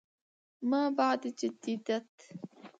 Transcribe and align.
ما 0.69 0.83
بعد 0.97 1.21
جديديت 1.39 2.15